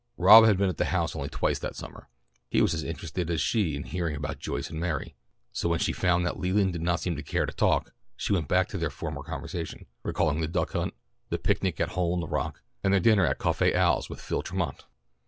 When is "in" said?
3.75-3.83, 12.15-12.19